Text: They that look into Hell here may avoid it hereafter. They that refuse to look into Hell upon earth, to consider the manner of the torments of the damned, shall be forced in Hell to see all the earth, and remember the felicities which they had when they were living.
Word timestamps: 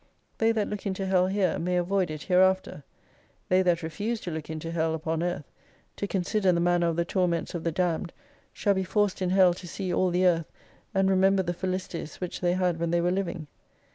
They 0.39 0.51
that 0.53 0.67
look 0.67 0.87
into 0.87 1.05
Hell 1.05 1.27
here 1.27 1.59
may 1.59 1.77
avoid 1.77 2.09
it 2.09 2.23
hereafter. 2.23 2.83
They 3.49 3.61
that 3.61 3.83
refuse 3.83 4.19
to 4.21 4.31
look 4.31 4.49
into 4.49 4.71
Hell 4.71 4.95
upon 4.95 5.21
earth, 5.21 5.51
to 5.97 6.07
consider 6.07 6.51
the 6.51 6.59
manner 6.59 6.87
of 6.87 6.95
the 6.95 7.05
torments 7.05 7.53
of 7.53 7.63
the 7.63 7.71
damned, 7.71 8.11
shall 8.51 8.73
be 8.73 8.83
forced 8.83 9.21
in 9.21 9.29
Hell 9.29 9.53
to 9.53 9.67
see 9.67 9.93
all 9.93 10.09
the 10.09 10.25
earth, 10.25 10.51
and 10.95 11.07
remember 11.07 11.43
the 11.43 11.53
felicities 11.53 12.15
which 12.15 12.41
they 12.41 12.53
had 12.53 12.79
when 12.79 12.89
they 12.89 12.99
were 12.99 13.11
living. 13.11 13.45